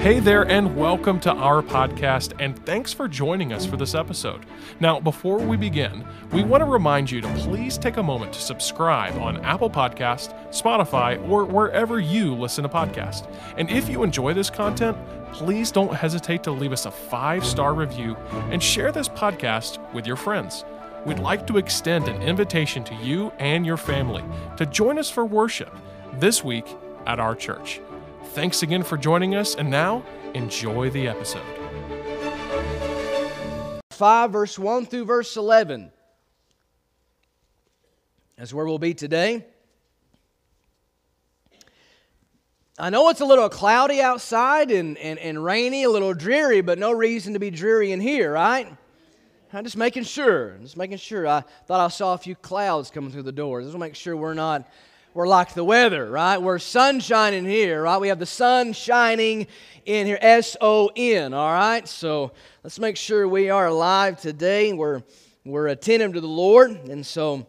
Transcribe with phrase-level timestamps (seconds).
[0.00, 4.46] Hey there, and welcome to our podcast, and thanks for joining us for this episode.
[4.80, 8.40] Now, before we begin, we want to remind you to please take a moment to
[8.40, 13.30] subscribe on Apple Podcast, Spotify, or wherever you listen to podcasts.
[13.58, 14.96] And if you enjoy this content,
[15.34, 18.16] please don't hesitate to leave us a five star review
[18.50, 20.64] and share this podcast with your friends.
[21.04, 24.24] We'd like to extend an invitation to you and your family
[24.56, 25.76] to join us for worship
[26.14, 26.64] this week
[27.06, 27.82] at our church.
[28.28, 31.42] Thanks again for joining us, and now enjoy the episode.
[33.90, 35.90] 5, verse 1 through verse 11.
[38.36, 39.44] That's where we'll be today.
[42.78, 46.78] I know it's a little cloudy outside and, and, and rainy, a little dreary, but
[46.78, 48.66] no reason to be dreary in here, right?
[49.52, 50.56] I'm just making sure.
[50.62, 51.26] Just making sure.
[51.26, 53.66] I thought I saw a few clouds coming through the doors.
[53.66, 54.66] Just make sure we're not
[55.12, 56.40] we're like the weather, right?
[56.40, 57.98] We're sunshine in here, right?
[57.98, 59.48] We have the sun shining
[59.84, 61.86] in here, S O N, all right?
[61.88, 64.72] So let's make sure we are alive today.
[64.72, 65.02] We're,
[65.44, 67.46] we're attentive to the Lord, and so,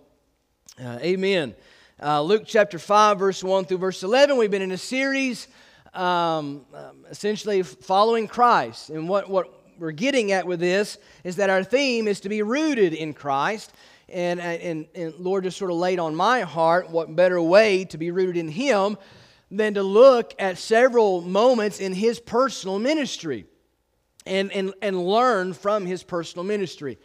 [0.84, 1.54] uh, amen.
[2.02, 5.48] Uh, Luke chapter 5, verse 1 through verse 11, we've been in a series
[5.94, 8.90] um, um, essentially following Christ.
[8.90, 12.42] And what, what we're getting at with this is that our theme is to be
[12.42, 13.72] rooted in Christ
[14.12, 17.86] and, uh, and, and Lord just sort of laid on my heart what better way
[17.86, 18.98] to be rooted in Him
[19.50, 23.46] than to look at several moments in His personal ministry
[24.26, 26.98] and, and, and learn from His personal ministry.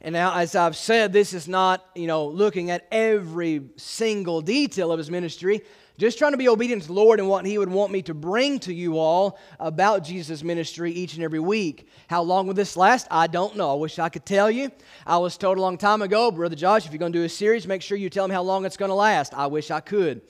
[0.00, 4.92] And now, as I've said, this is not, you know, looking at every single detail
[4.92, 5.62] of his ministry,
[5.98, 8.14] just trying to be obedient to the Lord and what He would want me to
[8.14, 11.88] bring to you all about Jesus' ministry each and every week.
[12.06, 13.08] How long will this last?
[13.10, 13.72] I don't know.
[13.72, 14.70] I wish I could tell you.
[15.04, 17.28] I was told a long time ago, Brother Josh, if you're going to do a
[17.28, 19.34] series, make sure you tell them how long it's going to last.
[19.34, 20.22] I wish I could.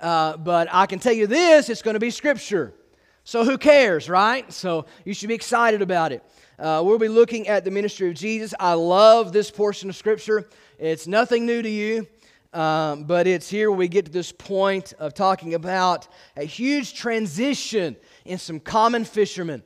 [0.00, 2.72] Uh, but I can tell you this it's going to be Scripture.
[3.22, 4.50] So who cares, right?
[4.50, 6.24] So you should be excited about it.
[6.58, 8.54] Uh, we'll be looking at the ministry of Jesus.
[8.58, 10.48] I love this portion of Scripture.
[10.78, 12.06] It's nothing new to you.
[12.52, 17.96] Um, but it's here we get to this point of talking about a huge transition
[18.24, 19.62] in some common fishermen.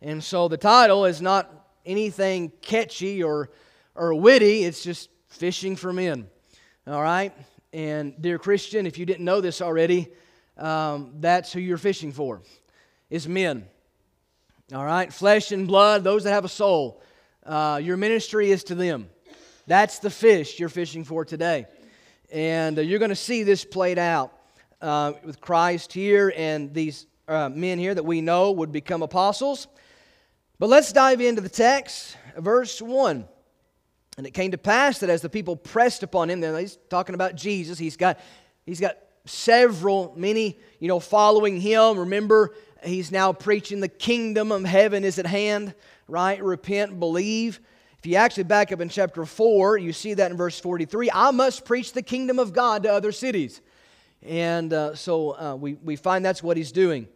[0.00, 1.50] And so the title is not
[1.84, 3.50] anything catchy or,
[3.96, 6.28] or witty, it's just fishing for men.
[6.86, 7.32] All right?
[7.72, 10.08] And dear Christian, if you didn't know this already,
[10.56, 12.42] um, that's who you're fishing for,
[13.10, 13.66] is men.
[14.72, 15.12] All right?
[15.12, 17.02] Flesh and blood, those that have a soul.
[17.44, 19.08] Uh, your ministry is to them.
[19.66, 21.66] That's the fish you're fishing for today.
[22.32, 24.32] And uh, you're going to see this played out
[24.80, 29.66] uh, with Christ here and these uh, men here that we know would become apostles.
[30.58, 33.26] But let's dive into the text, verse 1.
[34.16, 37.14] And it came to pass that as the people pressed upon him, then he's talking
[37.14, 38.20] about Jesus, he's got,
[38.64, 41.98] he's got several, many, you know, following him.
[41.98, 42.54] Remember,
[42.84, 45.74] he's now preaching the kingdom of heaven is at hand,
[46.06, 46.42] right?
[46.42, 47.60] Repent, believe.
[48.00, 51.32] If you actually back up in chapter 4, you see that in verse 43 I
[51.32, 53.60] must preach the kingdom of God to other cities.
[54.22, 57.08] And uh, so uh, we, we find that's what he's doing.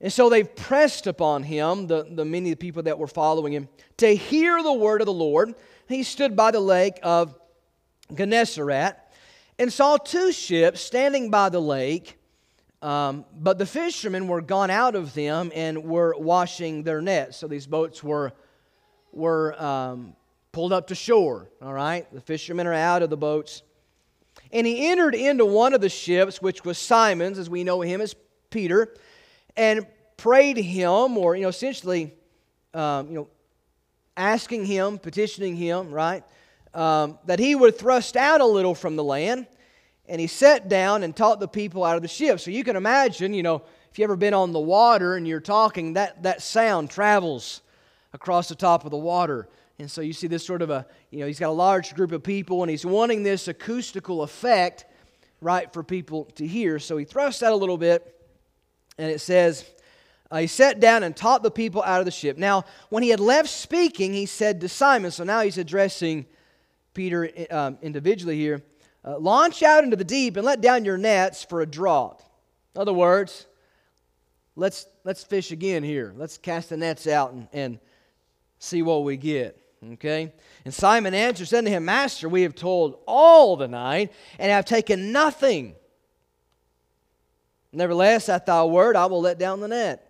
[0.00, 4.16] And so they've pressed upon him, the, the many people that were following him, to
[4.16, 5.54] hear the word of the Lord.
[5.86, 7.38] He stood by the lake of
[8.14, 8.96] Gennesaret
[9.58, 12.16] and saw two ships standing by the lake.
[12.80, 17.36] Um, but the fishermen were gone out of them and were washing their nets.
[17.36, 18.32] So these boats were
[19.12, 20.14] were um,
[20.52, 21.48] pulled up to shore.
[21.62, 23.62] All right, the fishermen are out of the boats.
[24.52, 28.00] And he entered into one of the ships, which was Simon's, as we know him
[28.00, 28.14] as
[28.50, 28.94] Peter,
[29.56, 32.12] and prayed him, or you know, essentially,
[32.74, 33.28] um, you know,
[34.16, 36.24] asking him, petitioning him, right,
[36.74, 39.46] um, that he would thrust out a little from the land.
[40.08, 42.40] And he sat down and taught the people out of the ship.
[42.40, 45.40] So you can imagine, you know, if you've ever been on the water and you're
[45.40, 47.62] talking, that that sound travels
[48.12, 49.48] across the top of the water.
[49.78, 52.12] And so you see this sort of a, you know, he's got a large group
[52.12, 54.84] of people and he's wanting this acoustical effect,
[55.40, 56.78] right, for people to hear.
[56.78, 58.14] So he thrusts out a little bit
[58.98, 59.64] and it says,
[60.30, 62.36] uh, he sat down and taught the people out of the ship.
[62.36, 66.26] Now, when he had left speaking, he said to Simon, so now he's addressing
[66.94, 68.62] Peter um, individually here,
[69.04, 72.20] uh, launch out into the deep and let down your nets for a draught.
[72.74, 73.46] In other words,
[74.56, 76.12] let's, let's fish again here.
[76.16, 77.78] Let's cast the nets out and, and
[78.60, 79.60] see what we get.
[79.94, 80.32] Okay?
[80.64, 84.66] And Simon answered, said to him, Master, we have told all the night and have
[84.66, 85.74] taken nothing.
[87.72, 90.06] Nevertheless, at thy word, I will let down the net.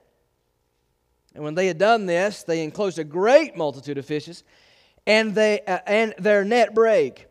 [1.35, 4.43] And when they had done this, they enclosed a great multitude of fishes,
[5.07, 7.27] and, they, uh, and their net brake.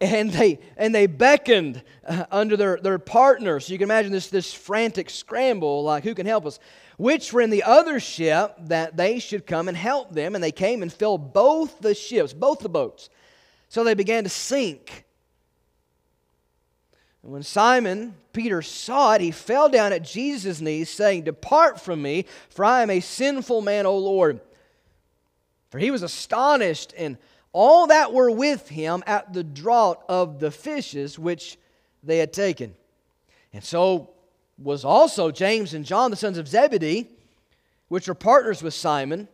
[0.00, 3.60] And they, and they beckoned uh, under their, their partner.
[3.60, 6.58] So you can imagine this, this frantic scramble like, who can help us?
[6.96, 10.34] Which were in the other ship, that they should come and help them.
[10.34, 13.08] And they came and filled both the ships, both the boats.
[13.68, 15.04] So they began to sink.
[17.22, 22.02] And when Simon Peter saw it, he fell down at Jesus' knees, saying, Depart from
[22.02, 24.40] me, for I am a sinful man, O Lord.
[25.70, 27.16] For he was astonished, and
[27.52, 31.56] all that were with him at the draught of the fishes which
[32.02, 32.74] they had taken.
[33.52, 34.13] And so
[34.58, 37.10] was also James and John, the sons of Zebedee,
[37.88, 39.28] which were partners with Simon.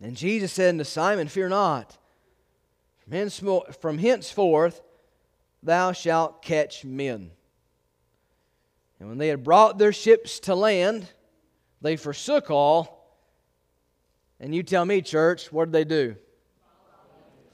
[0.00, 1.96] And Jesus said unto Simon, Fear not.
[3.80, 4.82] From henceforth
[5.62, 7.30] thou shalt catch men.
[8.98, 11.06] And when they had brought their ships to land,
[11.80, 13.18] they forsook all.
[14.40, 16.16] And you tell me, church, what did they do?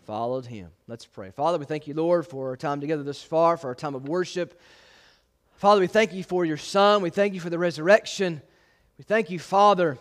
[0.05, 0.71] Followed him.
[0.87, 1.31] Let's pray.
[1.31, 4.09] Father, we thank you, Lord, for our time together this far, for our time of
[4.09, 4.59] worship.
[5.59, 7.03] Father, we thank you for your Son.
[7.03, 8.41] We thank you for the resurrection.
[8.97, 9.99] We thank you, Father,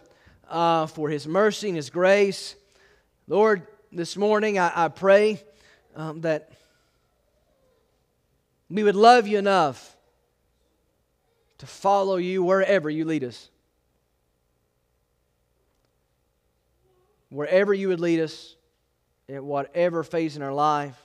[0.48, 2.56] uh, for his mercy and his grace.
[3.27, 5.42] Lord, this morning I, I pray
[5.95, 6.51] um, that
[8.69, 9.98] we would love you enough
[11.57, 13.50] to follow you wherever you lead us.
[17.30, 18.56] Wherever you would lead us,
[19.27, 20.95] at whatever phase in our life,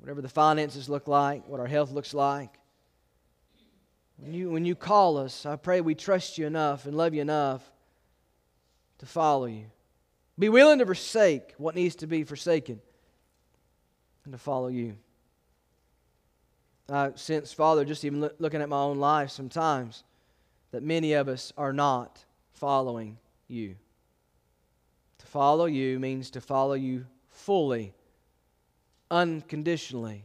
[0.00, 2.58] whatever the finances look like, what our health looks like.
[4.18, 7.20] When you, when you call us, I pray we trust you enough and love you
[7.20, 7.70] enough
[8.98, 9.66] to follow you.
[10.38, 12.80] Be willing to forsake what needs to be forsaken
[14.24, 14.96] and to follow you.
[16.88, 20.04] I sense, Father, just even looking at my own life sometimes,
[20.70, 23.18] that many of us are not following
[23.48, 23.76] you.
[25.18, 27.92] To follow you means to follow you fully,
[29.10, 30.24] unconditionally.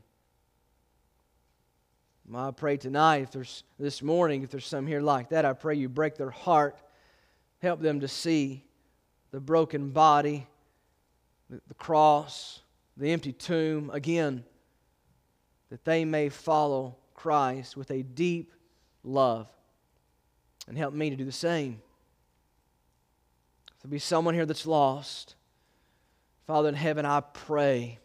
[2.34, 5.76] I pray tonight, if there's this morning, if there's some here like that, I pray
[5.76, 6.78] you break their heart,
[7.62, 8.64] help them to see
[9.32, 10.48] the broken body,
[11.50, 12.62] the, the cross,
[12.96, 14.44] the empty tomb again
[15.72, 18.52] that they may follow Christ with a deep
[19.04, 19.48] love.
[20.68, 21.82] And help me to do the same.
[23.76, 25.36] If there be someone here that's lost,
[26.46, 28.00] Father in heaven, I pray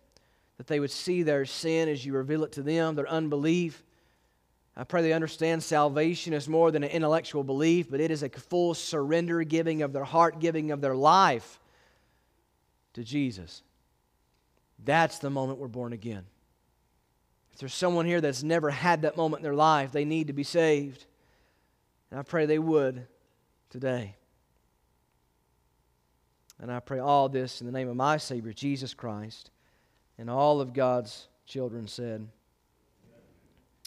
[0.56, 3.82] that they would see their sin as you reveal it to them, their unbelief.
[4.76, 8.28] I pray they understand salvation is more than an intellectual belief, but it is a
[8.28, 11.58] full surrender giving of their heart, giving of their life
[12.92, 13.62] to Jesus.
[14.84, 16.24] That's the moment we're born again.
[17.52, 20.34] If there's someone here that's never had that moment in their life, they need to
[20.34, 21.06] be saved.
[22.10, 23.06] And I pray they would
[23.70, 24.14] today.
[26.60, 29.50] And I pray all this in the name of my Savior, Jesus Christ,
[30.18, 32.28] and all of God's children said,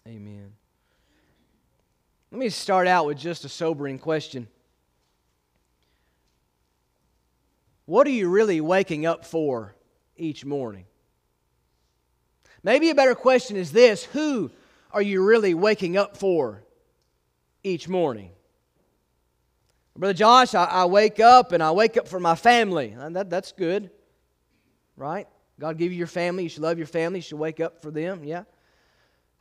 [0.07, 0.53] Amen.
[2.31, 4.47] Let me start out with just a sobering question.
[7.85, 9.75] What are you really waking up for
[10.15, 10.85] each morning?
[12.61, 14.51] Maybe a better question is this Who
[14.91, 16.63] are you really waking up for
[17.63, 18.29] each morning?
[19.97, 22.95] Brother Josh, I, I wake up and I wake up for my family.
[22.97, 23.89] Uh, that, that's good,
[24.95, 25.27] right?
[25.59, 26.43] God give you your family.
[26.43, 27.19] You should love your family.
[27.19, 28.23] You should wake up for them.
[28.23, 28.43] Yeah.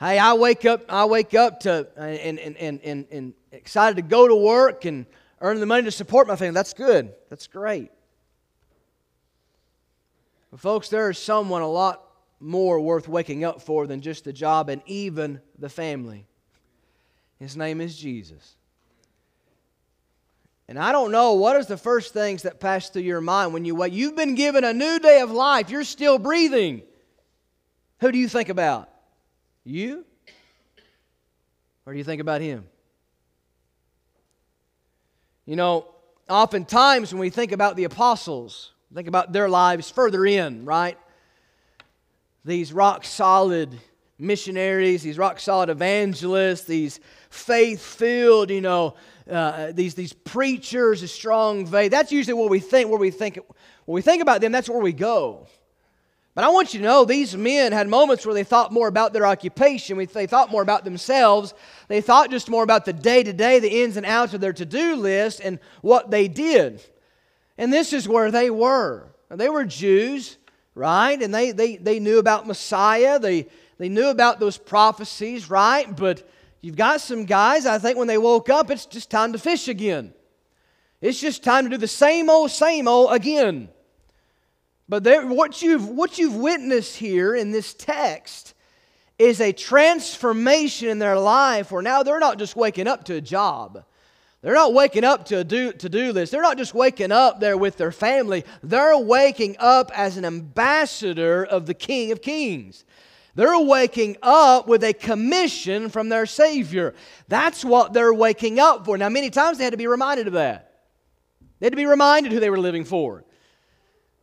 [0.00, 0.84] Hey, I wake up.
[0.88, 4.84] I wake up to uh, and and and and, and excited to go to work
[4.84, 5.06] and
[5.40, 6.54] earn the money to support my family.
[6.54, 7.12] That's good.
[7.28, 7.90] That's great.
[10.50, 12.04] But folks, there is someone a lot
[12.40, 16.26] more worth waking up for than just the job and even the family.
[17.40, 18.54] His name is Jesus.
[20.68, 23.64] And I don't know what is the first things that pass through your mind when
[23.64, 23.92] you wake.
[23.92, 25.70] You've been given a new day of life.
[25.70, 26.82] You're still breathing.
[28.00, 28.88] Who do you think about?
[29.64, 30.04] You?
[31.86, 32.66] Or do you think about him?
[35.46, 35.86] You know,
[36.28, 40.98] oftentimes when we think about the apostles, think about their lives further in, right?
[42.48, 43.78] these rock solid
[44.18, 46.98] missionaries, these rock solid evangelists, these
[47.30, 48.94] faith filled, you know,
[49.30, 51.90] uh, these, these preachers of strong faith.
[51.90, 53.38] That's usually what we think, where we think,
[53.84, 55.46] when we think about them, that's where we go.
[56.38, 59.12] But I want you to know these men had moments where they thought more about
[59.12, 59.98] their occupation.
[59.98, 61.52] They thought more about themselves.
[61.88, 64.52] They thought just more about the day to day, the ins and outs of their
[64.52, 66.80] to do list, and what they did.
[67.56, 69.08] And this is where they were.
[69.30, 70.38] They were Jews
[70.78, 71.20] right?
[71.20, 75.94] And they, they, they knew about Messiah, they, they knew about those prophecies, right?
[75.94, 76.30] But
[76.60, 79.66] you've got some guys, I think when they woke up, it's just time to fish
[79.66, 80.14] again.
[81.00, 83.70] It's just time to do the same old, same old again.
[84.88, 88.54] But there, what, you've, what you've witnessed here in this text
[89.18, 93.20] is a transformation in their life where now they're not just waking up to a
[93.20, 93.84] job.
[94.40, 96.30] They're not waking up to a do, to-do list.
[96.30, 98.44] They're not just waking up there with their family.
[98.62, 102.84] They're waking up as an ambassador of the King of Kings.
[103.34, 106.94] They're waking up with a commission from their Savior.
[107.26, 108.96] That's what they're waking up for.
[108.96, 110.72] Now, many times they had to be reminded of that.
[111.58, 113.24] They had to be reminded who they were living for.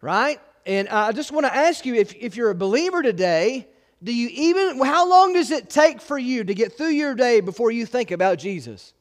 [0.02, 0.40] Right?
[0.66, 3.68] And I just want to ask you if, if you're a believer today,
[4.04, 7.40] do you even, how long does it take for you to get through your day
[7.40, 8.94] before you think about Jesus?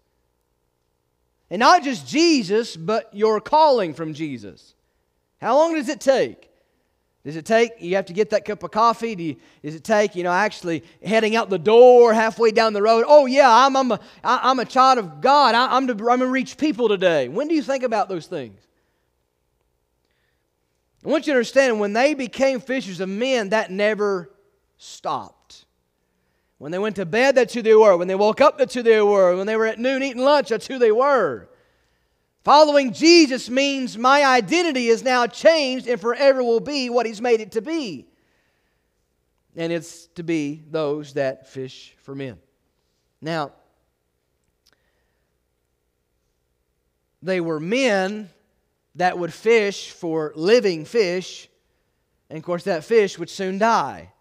[1.50, 4.74] And not just Jesus, but your calling from Jesus.
[5.40, 6.50] How long does it take?
[7.24, 9.14] Does it take, you have to get that cup of coffee?
[9.14, 12.82] Do you, does it take, you know, actually heading out the door halfway down the
[12.82, 13.04] road?
[13.06, 15.54] Oh, yeah, I'm, I'm, a, I'm a child of God.
[15.54, 17.28] I, I'm, to, I'm to reach people today.
[17.28, 18.60] When do you think about those things?
[21.04, 24.30] I want you to understand when they became fishers of men, that never
[24.78, 25.66] stopped.
[26.58, 27.96] When they went to bed, that's who they were.
[27.96, 29.36] When they woke up, that's who they were.
[29.36, 31.48] When they were at noon eating lunch, that's who they were.
[32.42, 37.40] Following Jesus means my identity is now changed and forever will be what He's made
[37.40, 38.06] it to be.
[39.56, 42.38] And it's to be those that fish for men.
[43.20, 43.52] Now,
[47.22, 48.30] they were men
[48.96, 51.48] that would fish for living fish,
[52.30, 54.12] and of course, that fish would soon die.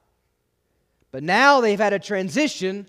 [1.12, 2.88] But now they've had a transition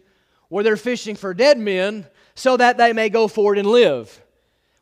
[0.49, 4.21] where they're fishing for dead men so that they may go forward and live.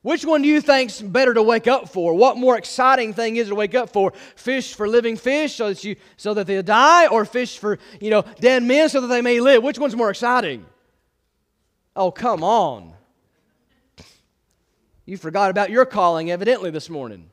[0.02, 2.14] Which one do you think's better to wake up for?
[2.14, 4.12] What more exciting thing is to wake up for?
[4.35, 8.11] Fish for living fish so that you so that they'll die, or fish for you
[8.11, 9.62] know dead men so that they may live?
[9.62, 10.66] Which one's more exciting?
[11.94, 12.94] Oh, come on.
[15.04, 17.30] You forgot about your calling, evidently, this morning.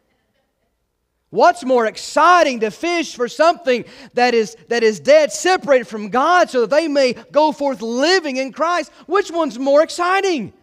[1.30, 3.86] What's more exciting to fish for something
[4.16, 8.38] that is, that is dead, separated from God, so that they may go forth living
[8.38, 8.92] in Christ?
[9.06, 10.54] Which one's more exciting?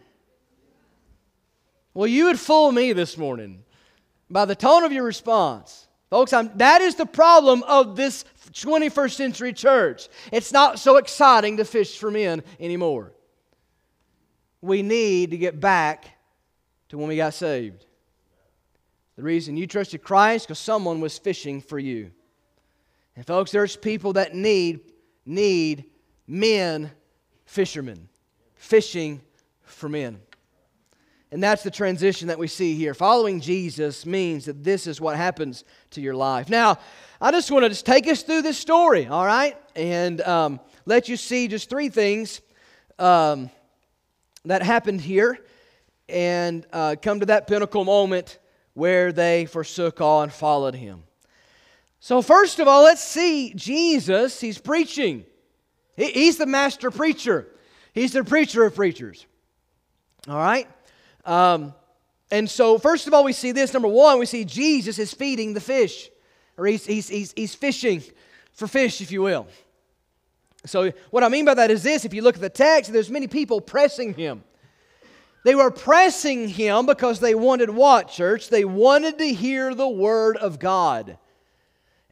[1.93, 3.63] Well, you would fool me this morning
[4.29, 5.87] by the tone of your response.
[6.09, 10.09] Folks, I'm, that is the problem of this 21st century church.
[10.33, 13.13] It's not so exciting to fish for men anymore.
[14.61, 16.16] We need to get back
[16.89, 17.85] to when we got saved.
[19.15, 22.11] The reason you trusted Christ because someone was fishing for you.
[23.15, 24.81] And folks, there's people that need
[25.25, 25.85] need
[26.27, 26.91] men
[27.45, 28.07] fishermen
[28.55, 29.21] fishing
[29.63, 30.19] for men.
[31.31, 32.93] And that's the transition that we see here.
[32.93, 36.49] Following Jesus means that this is what happens to your life.
[36.49, 36.79] Now,
[37.19, 39.57] I just want to just take us through this story, all right?
[39.75, 42.39] And um, let you see just three things
[42.97, 43.49] um,
[44.45, 45.39] that happened here
[46.09, 48.39] and uh, come to that pinnacle moment
[48.73, 51.03] where they forsook all and followed him.
[51.99, 54.39] So, first of all, let's see Jesus.
[54.39, 55.25] He's preaching,
[55.95, 57.47] he, he's the master preacher,
[57.93, 59.25] he's the preacher of preachers.
[60.27, 60.67] All right?
[61.25, 61.73] Um,
[62.29, 63.73] and so, first of all, we see this.
[63.73, 66.09] Number one, we see Jesus is feeding the fish,
[66.57, 68.03] or he's, he's, he's, he's fishing
[68.53, 69.47] for fish, if you will.
[70.65, 73.09] So, what I mean by that is this if you look at the text, there's
[73.09, 74.43] many people pressing him.
[75.47, 78.49] They were pressing him because they wanted what, church?
[78.49, 81.17] They wanted to hear the word of God.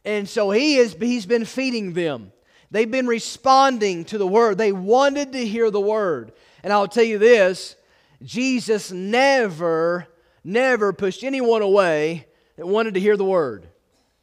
[0.06, 2.32] And so he is, he's been feeding them.
[2.70, 4.56] They've been responding to the word.
[4.56, 6.32] They wanted to hear the word.
[6.62, 7.76] And I'll tell you this
[8.22, 10.06] Jesus never,
[10.42, 12.26] never pushed anyone away
[12.56, 13.68] that wanted to hear the word.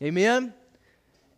[0.01, 0.55] Amen?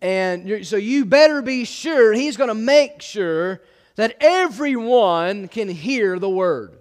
[0.01, 3.59] And so you better be sure he's going to make sure
[3.97, 6.77] that everyone can hear the word.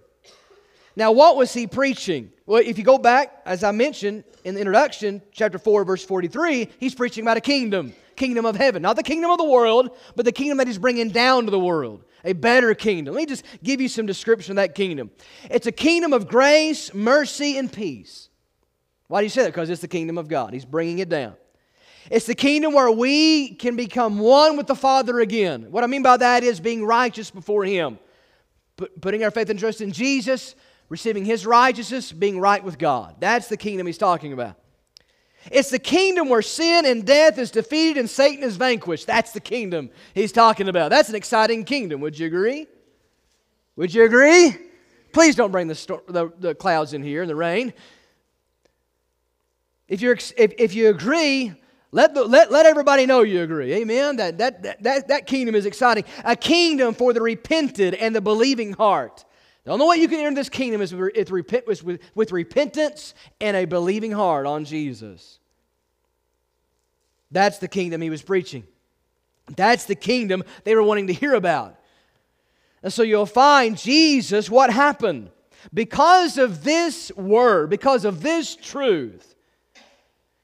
[0.97, 2.31] Now, what was he preaching?
[2.47, 6.69] Well, if you go back, as I mentioned in the introduction, chapter 4, verse 43,
[6.79, 8.83] he's preaching about a kingdom, kingdom of heaven.
[8.83, 11.59] Not the kingdom of the world, but the kingdom that he's bringing down to the
[11.59, 12.05] world.
[12.25, 13.15] A better kingdom.
[13.15, 15.11] Let me just give you some description of that kingdom.
[15.51, 18.29] It's a kingdom of grace, mercy, and peace.
[19.09, 19.49] Why do you say that?
[19.49, 20.53] Because it's the kingdom of God.
[20.55, 21.35] He's bringing it down.
[22.11, 25.71] It's the kingdom where we can become one with the Father again.
[25.71, 27.99] What I mean by that is being righteous before Him.
[29.01, 30.55] putting our faith and trust in Jesus,
[30.95, 33.17] receiving his righteousness, being right with God.
[33.19, 34.55] That's the kingdom he's talking about.
[35.51, 39.09] It's the kingdom where sin and death is defeated and Satan is vanquished.
[39.09, 40.91] That's the kingdom he's talking about.
[40.91, 42.01] That's an exciting kingdom.
[42.01, 42.69] Would you agree?
[43.75, 44.57] Would you agree?
[45.13, 47.73] Please don't bring the, sto- the, the clouds in here and the rain.
[49.89, 51.53] If, you're, if, if you agree,
[51.91, 53.75] let, the, let, let everybody know you agree.
[53.75, 54.15] Amen?
[54.17, 56.05] That, that, that, that kingdom is exciting.
[56.25, 59.25] A kingdom for the repented and the believing heart.
[59.65, 63.65] The only way you can enter this kingdom is with, with, with repentance and a
[63.65, 65.39] believing heart on Jesus.
[67.31, 68.65] That's the kingdom he was preaching.
[69.57, 71.79] That's the kingdom they were wanting to hear about.
[72.83, 75.31] And so you'll find Jesus, what happened?
[75.73, 79.35] because of this word, because of this truth,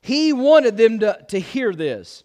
[0.00, 2.24] he wanted them to, to hear this.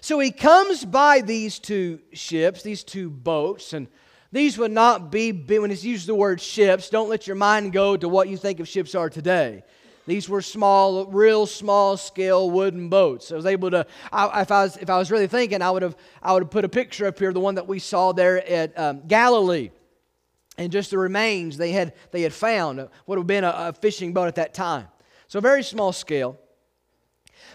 [0.00, 3.88] So he comes by these two ships, these two boats, and
[4.34, 7.96] these would not be, when it's used the word ships, don't let your mind go
[7.96, 9.62] to what you think of ships are today.
[10.08, 13.30] These were small, real small scale wooden boats.
[13.30, 15.82] I was able to, I, if, I was, if I was really thinking, I would
[15.82, 18.44] have, I would have put a picture up here, the one that we saw there
[18.44, 19.70] at um, Galilee.
[20.58, 24.12] And just the remains they had, they had found would have been a, a fishing
[24.12, 24.88] boat at that time.
[25.28, 26.40] So very small scale.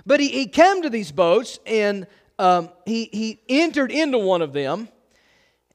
[0.05, 2.07] But he, he came to these boats and
[2.39, 4.87] um, he, he entered into one of them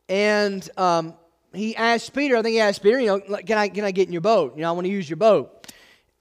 [0.08, 1.14] and um,
[1.52, 4.06] he asked Peter, I think he asked Peter, you know, can I, can I get
[4.06, 4.56] in your boat?
[4.56, 5.72] You know, I want to use your boat.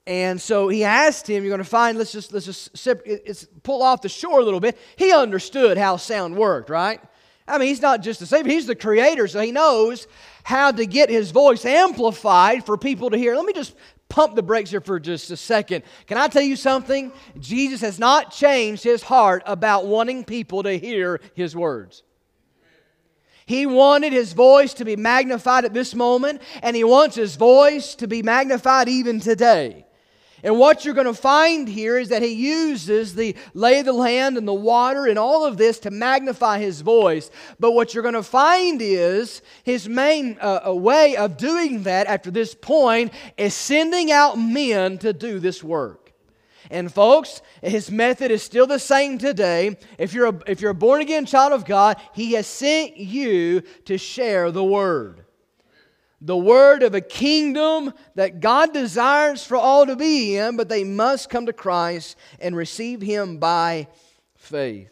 [0.06, 3.46] And so he asked him, you're going to find, let's just, let's just sip, it's,
[3.62, 4.78] pull off the shore a little bit.
[4.96, 7.00] He understood how sound worked, right?
[7.48, 10.06] I mean, he's not just the Savior, he's the creator, so he knows
[10.44, 13.34] how to get his voice amplified for people to hear.
[13.34, 13.74] Let me just
[14.08, 15.84] pump the brakes here for just a second.
[16.06, 17.12] Can I tell you something?
[17.38, 22.02] Jesus has not changed his heart about wanting people to hear his words.
[23.46, 27.94] He wanted his voice to be magnified at this moment, and he wants his voice
[27.96, 29.84] to be magnified even today.
[30.44, 33.94] And what you're going to find here is that he uses the lay of the
[33.94, 37.30] land and the water and all of this to magnify his voice.
[37.58, 42.30] But what you're going to find is his main uh, way of doing that after
[42.30, 46.03] this point is sending out men to do this work.
[46.74, 49.78] And folks, his method is still the same today.
[49.96, 53.60] If you're a, if you're a born again child of God, he has sent you
[53.84, 55.24] to share the word.
[56.20, 60.82] The word of a kingdom that God desires for all to be in, but they
[60.82, 63.86] must come to Christ and receive him by
[64.36, 64.90] faith.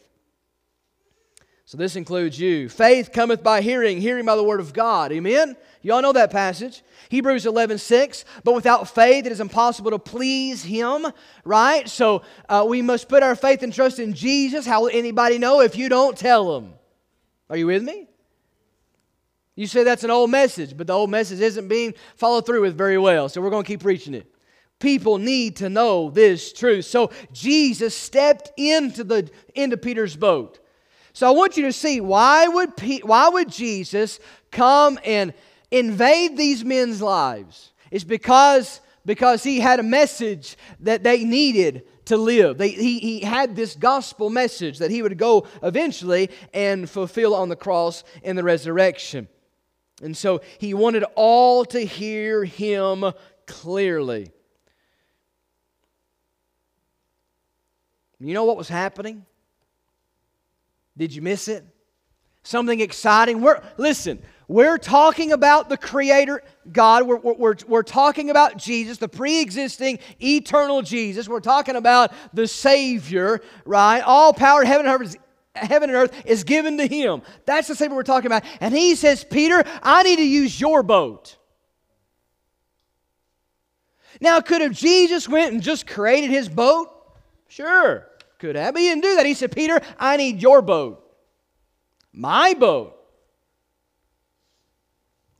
[1.65, 2.69] So this includes you.
[2.69, 5.11] Faith cometh by hearing, hearing by the word of God.
[5.11, 5.57] Amen?
[5.83, 6.83] You all know that passage.
[7.09, 8.25] Hebrews 11, 6.
[8.45, 11.07] But without faith, it is impossible to please Him,
[11.45, 11.89] right?
[11.89, 14.65] So uh, we must put our faith and trust in Jesus.
[14.65, 16.75] How will anybody know if you don't tell them?
[17.51, 18.07] Are you with me?
[19.57, 22.79] You say that's an old message, but the old message isn't being followed through with
[22.79, 23.29] very well.
[23.29, 24.33] So we're going to keep preaching it.
[24.79, 26.87] People need to know this truth.
[26.87, 30.59] So Jesus stepped into, the, into Peter's boat.
[31.13, 34.19] So I want you to see why would, Pe- why would Jesus
[34.51, 35.35] come and
[35.73, 42.17] invade these men's lives is because, because he had a message that they needed to
[42.17, 42.59] live.
[42.59, 47.49] They, he, he had this gospel message that he would go eventually and fulfill on
[47.49, 49.29] the cross in the resurrection.
[50.03, 53.05] And so he wanted all to hear him
[53.47, 54.31] clearly.
[58.19, 59.25] You know what was happening?
[60.97, 61.65] Did you miss it?
[62.43, 63.41] Something exciting.
[63.41, 67.07] We're, listen, we're talking about the Creator God.
[67.07, 71.29] We're, we're, we're talking about Jesus, the pre existing, eternal Jesus.
[71.29, 74.01] We're talking about the Savior, right?
[74.01, 75.17] All power, heaven and earth,
[75.55, 77.23] heaven and earth is given to Him.
[77.47, 78.45] That's the Savior we're talking about.
[78.61, 81.37] And He says, Peter, I need to use your boat.
[84.23, 86.89] Now, could have Jesus went and just created his boat?
[87.49, 88.07] Sure,
[88.39, 88.75] could have.
[88.75, 89.27] But he didn't do that.
[89.27, 91.05] He said, Peter, I need your boat.
[92.13, 93.02] My boat.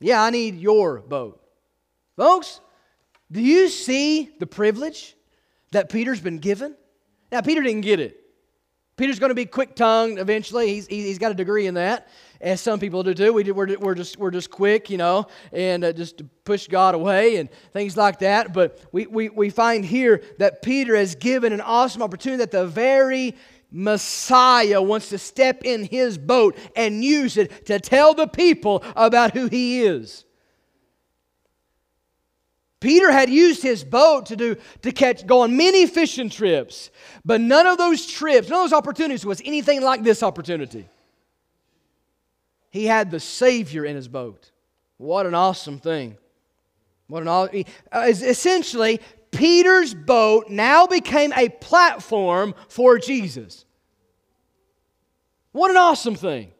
[0.03, 1.41] Yeah, I need your boat.
[2.17, 2.59] Folks,
[3.31, 5.15] do you see the privilege
[5.71, 6.75] that Peter's been given?
[7.31, 8.19] Now, Peter didn't get it.
[8.97, 10.67] Peter's going to be quick tongued eventually.
[10.67, 12.09] He's, he's got a degree in that,
[12.41, 13.31] as some people do too.
[13.31, 16.95] We, we're, we're, just, we're just quick, you know, and uh, just to push God
[16.95, 18.51] away and things like that.
[18.51, 22.67] But we, we, we find here that Peter has given an awesome opportunity that the
[22.67, 23.35] very
[23.73, 29.33] Messiah wants to step in his boat and use it to tell the people about
[29.33, 30.25] who he is.
[32.79, 36.91] Peter had used his boat to do to catch go on many fishing trips,
[37.25, 40.87] but none of those trips, none of those opportunities was anything like this opportunity.
[42.69, 44.51] He had the Savior in his boat.
[44.97, 46.17] What an awesome thing!
[47.07, 48.99] What an awesome, uh, essentially
[49.33, 53.65] Peter's boat now became a platform for Jesus.
[55.51, 56.51] What an awesome thing.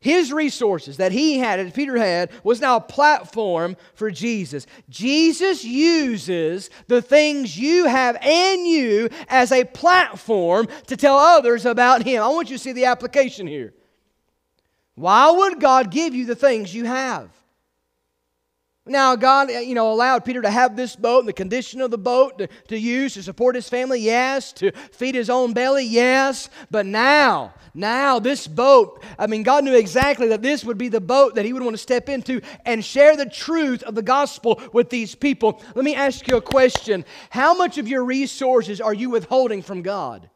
[0.00, 4.66] His resources that he had, that Peter had, was now a platform for Jesus.
[4.88, 12.02] Jesus uses the things you have and you as a platform to tell others about
[12.02, 12.22] him.
[12.22, 13.74] I want you to see the application here.
[14.94, 17.30] Why would God give you the things you have?
[18.90, 21.92] Now, God, uh, you know, allowed Peter to have this boat and the condition of
[21.92, 24.52] the boat to, to use to support his family, yes.
[24.54, 26.50] To feed his own belly, yes.
[26.72, 31.00] But now, now, this boat, I mean, God knew exactly that this would be the
[31.00, 34.60] boat that he would want to step into and share the truth of the gospel
[34.72, 35.62] with these people.
[35.76, 39.82] Let me ask you a question How much of your resources are you withholding from
[39.82, 40.28] God?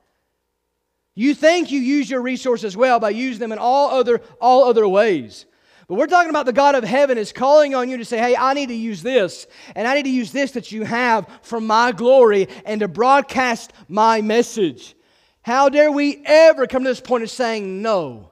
[1.16, 4.86] You think you use your resources well by using them in all other, all other
[4.86, 5.44] ways.
[5.86, 8.36] But we're talking about the God of heaven is calling on you to say, hey,
[8.36, 11.60] I need to use this, and I need to use this that you have for
[11.60, 14.94] my glory and to broadcast my message.
[15.42, 18.30] How dare we ever come to this point of saying no?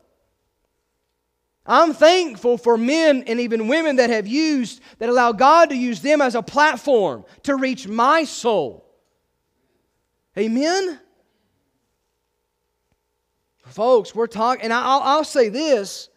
[1.66, 6.00] I'm thankful for men and even women that have used, that allow God to use
[6.00, 8.84] them as a platform to reach my soul.
[10.36, 10.98] Amen?
[13.66, 16.08] Folks, we're talking, and I'll, I'll say this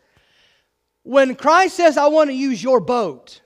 [1.05, 3.39] when Christ says, I want to use your boat,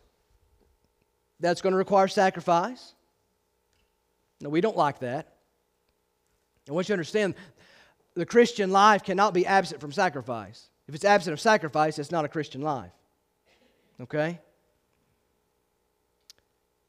[1.41, 2.93] that's going to require sacrifice.
[4.39, 5.33] No, we don't like that.
[6.69, 7.35] I want you to understand
[8.15, 10.69] the Christian life cannot be absent from sacrifice.
[10.87, 12.93] If it's absent of sacrifice, it's not a Christian life.
[13.99, 14.39] Okay?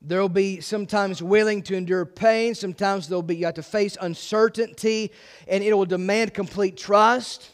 [0.01, 2.55] There will be sometimes willing to endure pain.
[2.55, 5.11] Sometimes there'll be you have to face uncertainty,
[5.49, 7.51] and it will demand complete trust.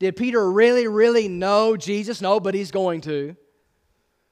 [0.00, 2.20] Did Peter really, really know Jesus?
[2.20, 3.36] No, but he's going to.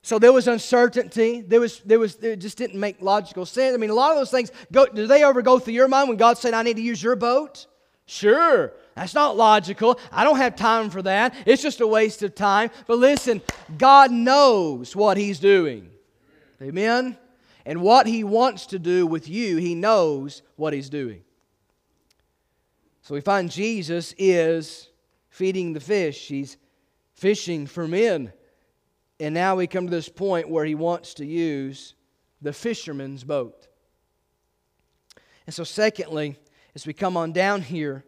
[0.03, 1.43] So there was uncertainty.
[1.43, 3.75] There was, there was, it just didn't make logical sense.
[3.75, 4.87] I mean, a lot of those things go.
[4.87, 7.15] Do they ever go through your mind when God said, "I need to use your
[7.15, 7.67] boat"?
[8.07, 10.01] Sure, that's not logical.
[10.11, 11.35] I don't have time for that.
[11.45, 12.71] It's just a waste of time.
[12.87, 13.43] But listen,
[13.77, 15.91] God knows what He's doing.
[16.61, 17.17] Amen
[17.69, 21.21] and what He wants to do with you, He knows what He's doing.
[23.03, 24.89] So we find Jesus is
[25.39, 26.57] feeding the fish, He's
[27.15, 28.33] fishing for men.
[29.21, 31.95] And now we come to this point where He wants to use
[32.43, 33.69] the fisherman's boat.
[35.47, 36.37] And so, secondly,
[36.75, 38.05] as we come on down here,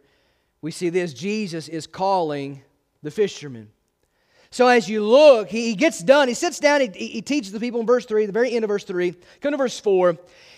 [0.61, 2.63] we see this Jesus is calling
[3.01, 3.69] the fishermen.
[4.53, 6.27] So as you look, he, gets done.
[6.27, 6.81] He sits down.
[6.81, 9.15] He, he teaches the people in verse 3, the very end of verse 3.
[9.39, 10.09] Come to verse 4.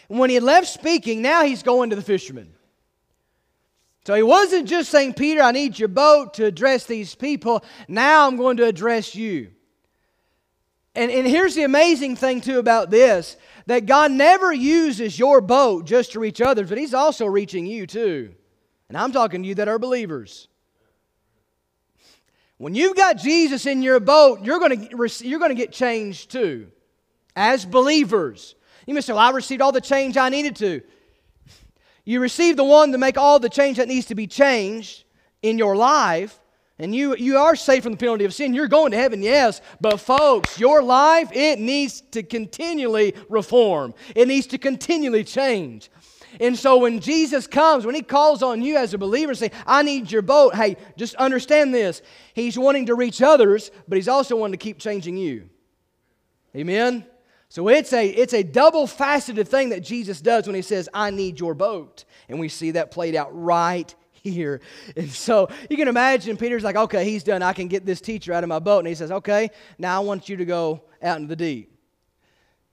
[0.09, 2.51] And when he had left speaking, now he's going to the fishermen.
[4.05, 7.63] So he wasn't just saying, Peter, I need your boat to address these people.
[7.87, 9.51] Now I'm going to address you.
[10.95, 15.85] And, and here's the amazing thing, too, about this that God never uses your boat
[15.85, 18.35] just to reach others, but He's also reaching you, too.
[18.89, 20.49] And I'm talking to you that are believers.
[22.57, 26.31] When you've got Jesus in your boat, you're going to, you're going to get changed
[26.31, 26.67] too,
[27.35, 28.55] as believers.
[28.85, 30.81] You may say, Well, I received all the change I needed to.
[32.05, 35.05] You receive the one to make all the change that needs to be changed
[35.41, 36.39] in your life,
[36.79, 38.53] and you, you are saved from the penalty of sin.
[38.53, 39.61] You're going to heaven, yes.
[39.79, 45.89] But, folks, your life, it needs to continually reform, it needs to continually change.
[46.39, 49.51] And so when Jesus comes, when he calls on you as a believer and say,
[49.67, 52.01] I need your boat, hey, just understand this.
[52.33, 55.47] He's wanting to reach others, but he's also wanting to keep changing you.
[56.55, 57.05] Amen?
[57.53, 61.11] So it's a, it's a double faceted thing that Jesus does when he says, I
[61.11, 62.03] need your boat.
[62.27, 64.59] And we see that played out right here.
[64.97, 67.43] And so you can imagine Peter's like, okay, he's done.
[67.43, 68.79] I can get this teacher out of my boat.
[68.79, 71.77] And he says, okay, now I want you to go out into the deep.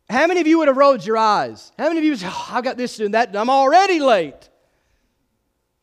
[0.09, 1.73] How many of you would have rolled your eyes?
[1.79, 4.49] How many of you oh, I've got this and that, I'm already late?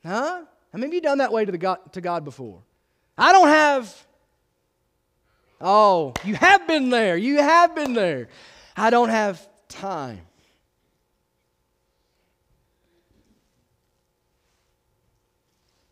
[0.04, 0.42] Huh?
[0.74, 2.64] How many of you done that way to, the God, to God before?
[3.16, 4.08] I don't have.
[5.62, 7.16] Oh, you have been there.
[7.16, 8.30] You have been there.
[8.78, 10.22] I don't have time.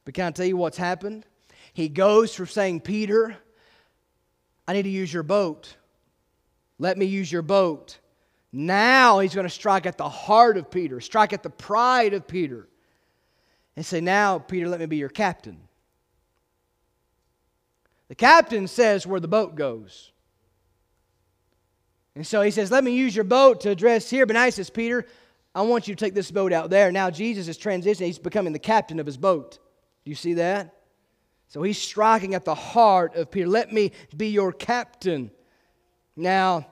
[0.06, 1.26] But can I tell you what's happened?
[1.74, 3.36] He goes from saying, Peter,
[4.67, 5.76] I need to use your boat.
[6.80, 7.98] Let me use your boat
[8.58, 12.26] now he's going to strike at the heart of Peter, strike at the pride of
[12.26, 12.69] Peter,
[13.76, 15.60] and say, Now, Peter, let me be your captain.
[18.08, 20.13] The captain says where the boat goes.
[22.15, 24.25] And so he says, Let me use your boat to address here.
[24.25, 25.06] But now he says, Peter,
[25.54, 26.91] I want you to take this boat out there.
[26.91, 28.08] Now Jesus is transitioning.
[28.08, 29.60] He's becoming the captain of his boat.
[30.04, 30.75] Do you see that?
[31.47, 33.47] So he's striking at the heart of Peter.
[33.47, 35.32] Let me be your captain.
[36.15, 36.67] Now,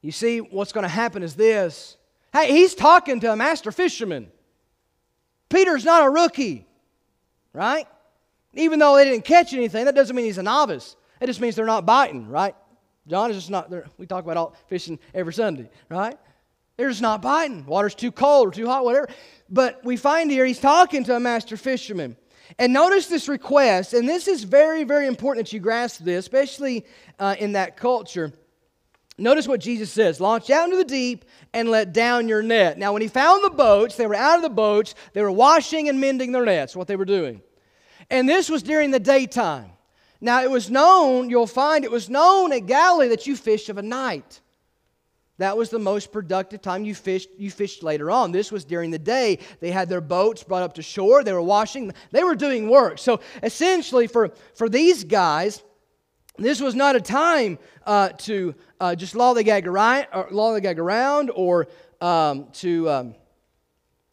[0.00, 1.96] you see, what's going to happen is this.
[2.32, 4.30] Hey, he's talking to a master fisherman.
[5.48, 6.66] Peter's not a rookie,
[7.52, 7.86] right?
[8.54, 10.96] Even though they didn't catch anything, that doesn't mean he's a novice.
[11.20, 12.54] It just means they're not biting, right?
[13.08, 13.86] John is just not there.
[13.98, 16.16] We talk about all fishing every Sunday, right?
[16.76, 17.64] They're just not biting.
[17.64, 19.08] Water's too cold or too hot, whatever.
[19.48, 22.16] But we find here he's talking to a master fisherman.
[22.58, 26.84] And notice this request, and this is very, very important that you grasp this, especially
[27.18, 28.32] uh, in that culture.
[29.18, 32.78] Notice what Jesus says launch out into the deep and let down your net.
[32.78, 35.88] Now, when he found the boats, they were out of the boats, they were washing
[35.88, 37.40] and mending their nets, what they were doing.
[38.10, 39.70] And this was during the daytime.
[40.20, 43.78] Now, it was known, you'll find it was known at Galilee that you fish of
[43.78, 44.40] a night.
[45.38, 48.32] That was the most productive time you fished, you fished later on.
[48.32, 49.38] This was during the day.
[49.60, 51.22] They had their boats brought up to shore.
[51.22, 51.92] They were washing.
[52.10, 52.98] They were doing work.
[52.98, 55.62] So essentially, for, for these guys,
[56.38, 61.68] this was not a time uh, to uh, just around, or, lollygag around or
[62.00, 63.14] um, to, um,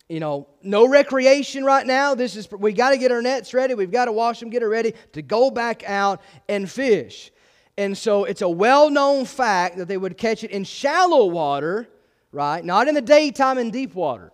[0.10, 2.16] you know, no recreation right now.
[2.16, 3.74] This is we got to get our nets ready.
[3.74, 7.32] We've got to wash them, get it ready to go back out and fish.
[7.78, 11.90] And so it's a well known fact that they would catch it in shallow water,
[12.32, 12.64] right?
[12.64, 14.32] Not in the daytime in deep water.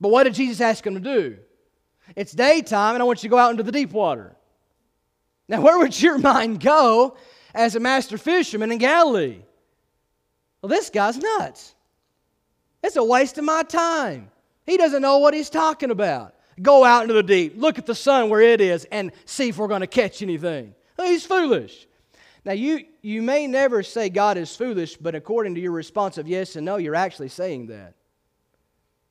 [0.00, 1.38] But what did Jesus ask them to do?
[2.14, 4.36] It's daytime, and I want you to go out into the deep water.
[5.48, 7.16] Now, where would your mind go
[7.54, 9.40] as a master fisherman in Galilee?
[10.62, 11.74] Well, this guy's nuts.
[12.82, 14.30] It's a waste of my time.
[14.68, 16.34] He doesn't know what he's talking about.
[16.60, 19.56] Go out into the deep, look at the sun where it is, and see if
[19.56, 20.74] we're going to catch anything.
[21.00, 21.86] He's foolish.
[22.44, 26.28] Now, you, you may never say God is foolish, but according to your response of
[26.28, 27.94] yes and no, you're actually saying that.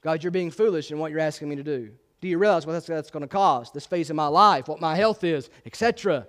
[0.02, 1.89] God, you're being foolish in what you're asking me to do.
[2.22, 3.74] Do you realize what that's, that's going to cost?
[3.74, 6.28] This phase of my life, what my health is, etc.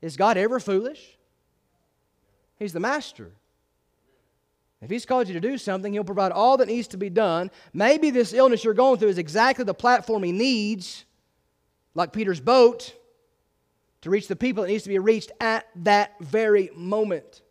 [0.00, 1.18] Is God ever foolish?
[2.56, 3.32] He's the master.
[4.82, 7.50] If He's called you to do something, He'll provide all that needs to be done.
[7.72, 11.04] Maybe this illness you're going through is exactly the platform He needs,
[11.94, 12.94] like Peter's boat
[14.02, 17.42] to reach the people that needs to be reached at that very moment.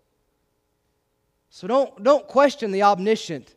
[1.50, 3.56] So don't, don't question the omniscient,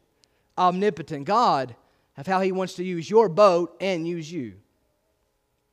[0.57, 1.77] omnipotent God
[2.17, 4.55] of how He wants to use your boat and use you.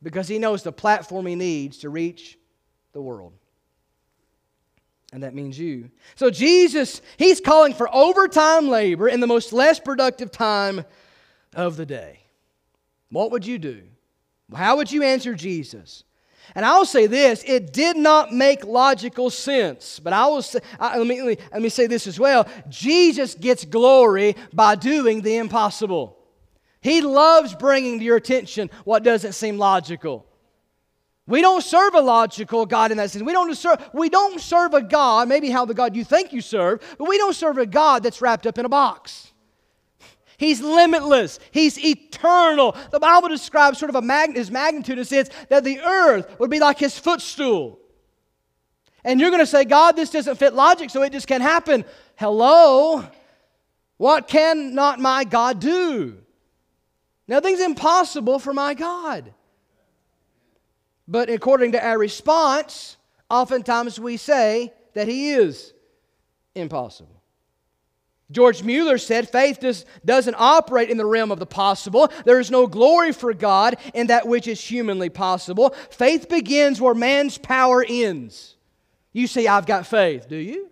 [0.04, 2.38] Because He knows the platform He needs to reach
[2.94, 3.34] the world.
[5.14, 5.92] And that means you.
[6.16, 10.84] So Jesus, He's calling for overtime labor in the most less productive time
[11.54, 12.20] of the day.
[13.10, 13.84] What would you do?
[14.54, 16.04] How would you answer Jesus?
[16.54, 20.00] And I'll say this it did not make logical sense.
[20.00, 22.48] But I will say, I, let, me, let, me, let me say this as well
[22.70, 26.18] Jesus gets glory by doing the impossible.
[26.82, 30.28] He loves bringing to your attention what doesn't seem logical.
[31.28, 33.24] We don't serve a logical God in that sense.
[33.24, 36.42] We don't serve, we don't serve a God, maybe how the God you think you
[36.42, 39.32] serve, but we don't serve a God that's wrapped up in a box.
[40.38, 41.40] He's limitless.
[41.52, 42.76] He's eternal.
[42.92, 46.52] The Bible describes sort of a mag- his magnitude and says that the earth would
[46.52, 47.80] be like his footstool.
[49.04, 51.86] And you're going to say, God, this doesn't fit logic, so it just can't happen.
[52.18, 53.06] Hello?
[53.98, 56.18] What cannot my God do?
[57.28, 59.34] Nothing's impossible for my God.
[61.08, 62.98] But according to our response,
[63.30, 65.74] oftentimes we say that He is
[66.56, 67.22] impossible.
[68.32, 72.12] George Mueller said faith does, doesn't operate in the realm of the possible.
[72.26, 75.76] There is no glory for God in that which is humanly possible.
[75.92, 78.56] Faith begins where man's power ends.
[79.14, 80.28] You say, I've got faith.
[80.28, 80.70] Do you?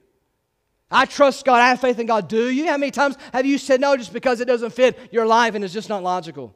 [0.89, 1.62] I trust God.
[1.62, 2.28] I have faith in God.
[2.28, 2.67] Do you?
[2.67, 5.63] How many times have you said no just because it doesn't fit your life and
[5.63, 6.56] it's just not logical?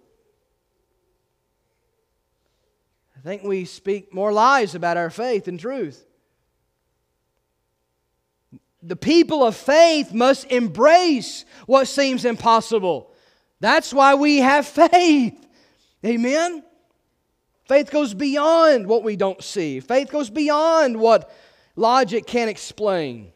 [3.28, 6.08] I think we speak more lies about our faith than truth
[8.82, 13.12] the people of faith must embrace what seems impossible.
[13.60, 15.46] That's why we have faith.
[16.06, 16.64] Amen?
[17.66, 21.30] Faith goes beyond what we don't see, faith goes beyond what
[21.76, 23.34] logic can't explain.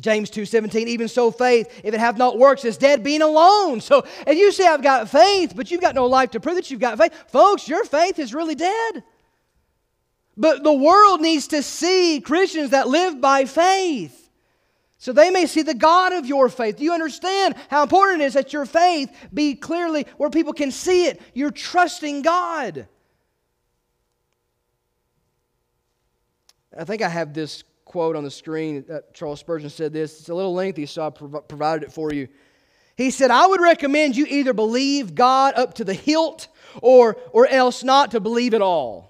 [0.00, 3.80] James 2:17 even so faith if it have not works is dead being alone.
[3.80, 6.70] So if you say I've got faith but you've got no life to prove that
[6.70, 9.02] you've got faith, folks, your faith is really dead.
[10.36, 14.30] But the world needs to see Christians that live by faith.
[14.98, 16.76] So they may see the God of your faith.
[16.76, 20.70] Do you understand how important it is that your faith be clearly where people can
[20.72, 21.20] see it?
[21.34, 22.88] You're trusting God.
[26.76, 28.84] I think I have this quote on the screen.
[29.12, 30.20] Charles Spurgeon said this.
[30.20, 32.28] It's a little lengthy, so I prov- provided it for you.
[32.96, 36.48] He said, I would recommend you either believe God up to the hilt
[36.82, 39.08] or, or else not to believe at all.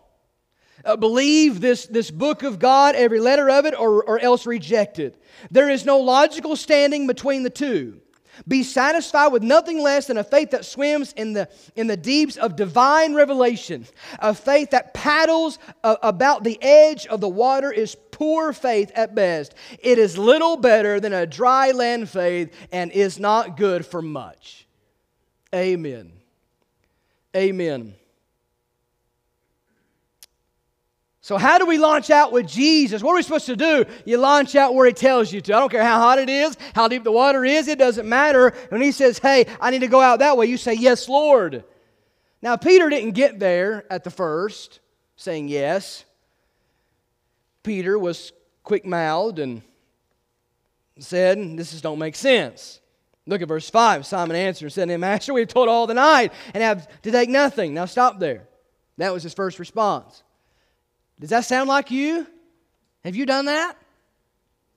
[0.84, 4.98] Uh, believe this, this book of God, every letter of it, or, or else reject
[4.98, 5.20] it.
[5.50, 8.00] There is no logical standing between the two.
[8.46, 12.36] Be satisfied with nothing less than a faith that swims in the, in the deeps
[12.36, 13.86] of divine revelation.
[14.18, 19.14] A faith that paddles uh, about the edge of the water is poor faith at
[19.14, 19.54] best.
[19.80, 24.66] It is little better than a dry land faith and is not good for much.
[25.54, 26.12] Amen.
[27.36, 27.94] Amen.
[31.28, 33.02] So, how do we launch out with Jesus?
[33.02, 33.84] What are we supposed to do?
[34.06, 35.54] You launch out where He tells you to.
[35.54, 38.54] I don't care how hot it is, how deep the water is, it doesn't matter.
[38.70, 41.64] When He says, Hey, I need to go out that way, you say, Yes, Lord.
[42.40, 44.80] Now, Peter didn't get there at the first
[45.16, 46.06] saying yes.
[47.62, 48.32] Peter was
[48.64, 49.60] quick mouthed and
[50.98, 52.80] said, This just don't make sense.
[53.26, 54.06] Look at verse 5.
[54.06, 57.10] Simon answered and said to him, Master, we've told all the night and have to
[57.10, 57.74] take nothing.
[57.74, 58.48] Now stop there.
[58.96, 60.22] That was his first response.
[61.20, 62.26] Does that sound like you?
[63.04, 63.76] Have you done that?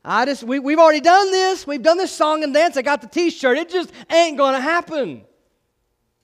[0.03, 1.67] I just we, we've already done this.
[1.67, 2.75] We've done this song and dance.
[2.75, 3.57] I got the t-shirt.
[3.57, 5.23] It just ain't gonna happen.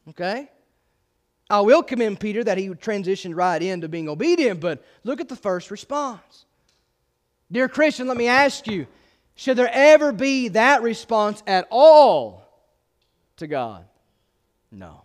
[0.10, 0.50] Okay?
[1.50, 5.36] I will commend Peter that he transitioned right into being obedient, but look at the
[5.36, 6.46] first response.
[7.52, 8.88] Dear Christian, let me ask you
[9.36, 12.44] should there ever be that response at all
[13.38, 13.86] to God?
[14.72, 15.04] No.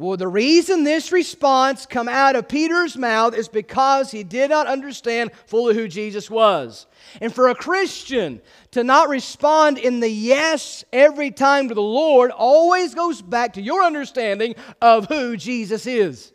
[0.00, 4.68] Well, the reason this response come out of Peter's mouth is because he did not
[4.68, 6.86] understand fully who Jesus was.
[7.20, 12.30] And for a Christian to not respond in the yes every time to the Lord
[12.30, 16.32] always goes back to your understanding of who Jesus is.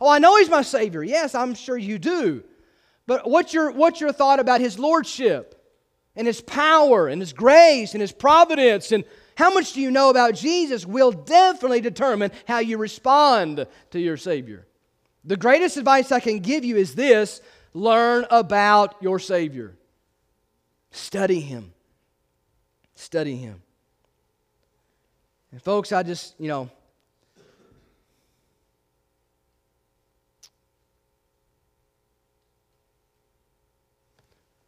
[0.00, 1.02] Oh, I know he's my Savior.
[1.02, 2.44] Yes, I'm sure you do.
[3.08, 5.60] But what's your, what's your thought about his lordship
[6.14, 9.02] and his power and his grace and his providence and
[9.40, 14.18] how much do you know about Jesus will definitely determine how you respond to your
[14.18, 14.66] Savior.
[15.24, 17.40] The greatest advice I can give you is this
[17.72, 19.74] learn about your Savior,
[20.90, 21.72] study Him.
[22.94, 23.62] Study Him.
[25.52, 26.68] And, folks, I just, you know,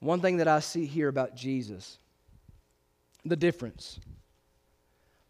[0.00, 1.98] one thing that I see here about Jesus,
[3.26, 4.00] the difference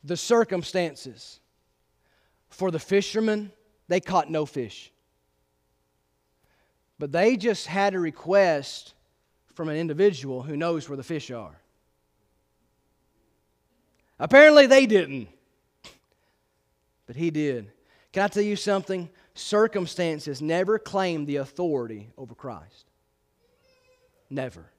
[0.04, 1.40] the circumstances.
[2.50, 3.52] For the fishermen,
[3.88, 4.92] they caught no fish.
[6.98, 8.94] But they just had a request
[9.54, 11.58] from an individual who knows where the fish are.
[14.18, 15.28] Apparently, they didn't,
[17.06, 17.72] but he did.
[18.12, 19.08] Can I tell you something?
[19.34, 22.86] Circumstances never claim the authority over Christ.
[24.30, 24.71] Never.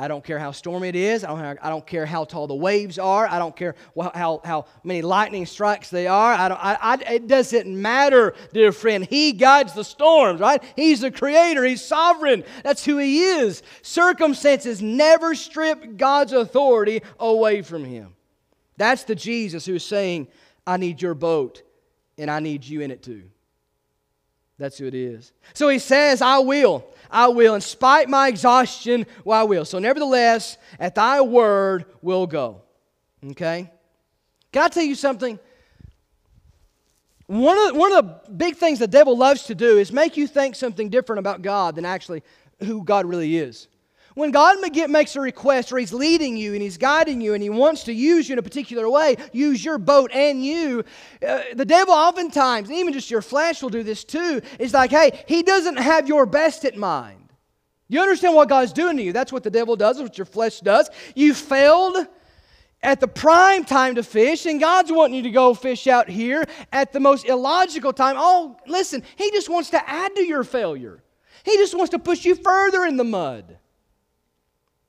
[0.00, 1.24] I don't care how stormy it is.
[1.24, 3.26] I don't, I don't care how tall the waves are.
[3.26, 3.74] I don't care
[4.14, 6.32] how, how many lightning strikes they are.
[6.32, 9.04] I don't, I, I, it doesn't matter, dear friend.
[9.04, 10.64] He guides the storms, right?
[10.74, 12.44] He's the creator, He's sovereign.
[12.64, 13.62] That's who He is.
[13.82, 18.14] Circumstances never strip God's authority away from Him.
[18.78, 20.28] That's the Jesus who's saying,
[20.66, 21.62] I need your boat
[22.16, 23.24] and I need you in it too.
[24.60, 25.32] That's who it is.
[25.54, 26.86] So he says, I will.
[27.10, 27.54] I will.
[27.54, 29.64] In spite my exhaustion, well, I will.
[29.64, 32.62] So nevertheless, at thy word will go.
[33.30, 33.70] Okay?
[34.52, 35.38] Can I tell you something?
[37.26, 40.26] One of, one of the big things the devil loves to do is make you
[40.26, 42.22] think something different about God than actually
[42.58, 43.68] who God really is.
[44.20, 44.58] When God
[44.90, 47.92] makes a request or He's leading you and He's guiding you and He wants to
[47.94, 50.84] use you in a particular way, use your boat and you,
[51.26, 55.24] uh, the devil oftentimes, even just your flesh will do this too, is like, hey,
[55.26, 57.32] He doesn't have your best at mind.
[57.88, 59.14] You understand what God's doing to you?
[59.14, 60.90] That's what the devil does, what your flesh does.
[61.14, 61.96] You failed
[62.82, 66.44] at the prime time to fish, and God's wanting you to go fish out here
[66.72, 68.16] at the most illogical time.
[68.18, 71.02] Oh, listen, He just wants to add to your failure.
[71.42, 73.56] He just wants to push you further in the mud.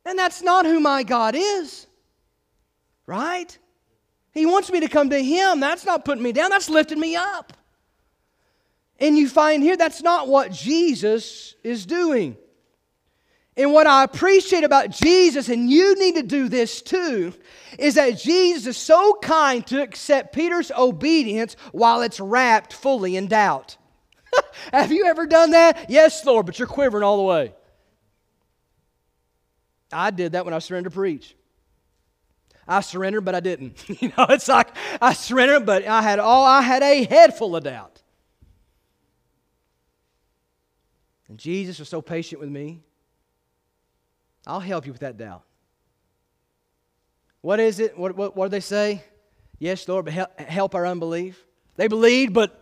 [0.06, 1.88] And that's not who my God is.
[3.06, 3.58] Right?
[4.32, 5.60] He wants me to come to Him.
[5.60, 7.54] That's not putting me down, that's lifting me up.
[9.00, 12.38] And you find here that's not what Jesus is doing.
[13.58, 17.34] And what I appreciate about Jesus, and you need to do this too,
[17.78, 23.28] is that Jesus is so kind to accept Peter's obedience while it's wrapped fully in
[23.28, 23.76] doubt.
[24.74, 25.90] Have you ever done that?
[25.90, 27.54] Yes, Lord, but you're quivering all the way.
[29.91, 31.36] I did that when I surrendered to preach.
[32.67, 33.84] I surrendered, but I didn't.
[34.01, 34.69] you know, it's like
[35.01, 38.01] I surrendered, but I had all I had a head full of doubt.
[41.27, 42.82] And Jesus was so patient with me.
[44.45, 45.43] I'll help you with that doubt.
[47.41, 47.97] What is it?
[47.97, 49.04] What, what, what do they say?
[49.60, 51.45] Yes, Lord, but help, help our unbelief.
[51.75, 52.60] They believed, but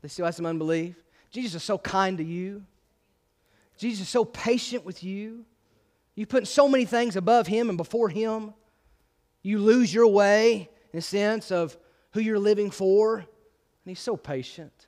[0.00, 0.96] they still had some unbelief.
[1.30, 2.64] Jesus is so kind to you.
[3.76, 5.44] Jesus is so patient with you.
[6.14, 8.54] You put so many things above Him and before Him.
[9.42, 11.76] You lose your way in a sense of
[12.12, 13.18] who you're living for.
[13.18, 13.26] And
[13.86, 14.86] He's so patient.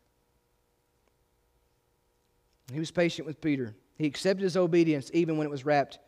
[2.72, 3.74] He was patient with Peter.
[3.96, 5.98] He accepted his obedience even when it was wrapped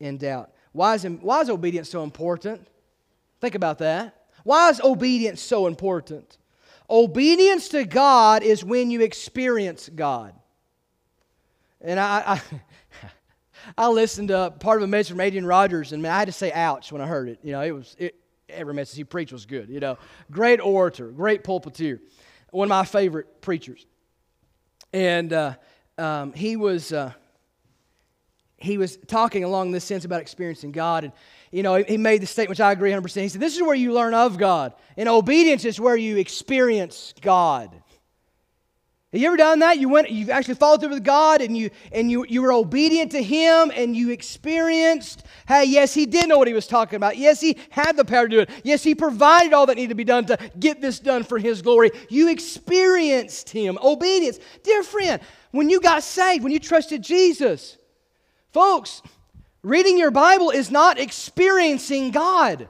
[0.00, 0.50] in doubt.
[0.72, 2.66] Why is, why is obedience so important?
[3.40, 4.14] Think about that.
[4.44, 6.38] Why is obedience so important?
[6.90, 10.34] Obedience to God is when you experience God.
[11.80, 12.42] And I, I,
[13.76, 16.32] I listened to part of a message from Adrian Rogers, and man, I had to
[16.32, 17.40] say ouch when I heard it.
[17.42, 18.14] You know, it was, it,
[18.48, 19.68] every message he preached was good.
[19.68, 19.98] You know,
[20.30, 22.00] great orator, great pulpiteer,
[22.50, 23.84] one of my favorite preachers.
[24.92, 25.54] And uh,
[25.98, 26.92] um, he was.
[26.92, 27.12] Uh,
[28.60, 31.04] he was talking along this sense about experiencing God.
[31.04, 31.12] And,
[31.52, 33.22] you know, he made the statement, which I agree 100%.
[33.22, 34.74] He said, This is where you learn of God.
[34.96, 37.70] And obedience is where you experience God.
[39.10, 39.78] Have you ever done that?
[39.78, 43.12] You went, you've actually followed through with God and you and you, you were obedient
[43.12, 47.16] to Him and you experienced, hey, yes, He did know what He was talking about.
[47.16, 48.50] Yes, He had the power to do it.
[48.64, 51.62] Yes, He provided all that needed to be done to get this done for His
[51.62, 51.90] glory.
[52.10, 53.78] You experienced Him.
[53.82, 54.40] Obedience.
[54.62, 57.78] Dear friend, when you got saved, when you trusted Jesus,
[58.52, 59.00] folks,
[59.62, 62.68] reading your Bible is not experiencing God.